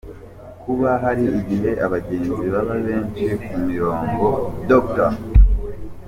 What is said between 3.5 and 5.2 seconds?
mirongo, Dr.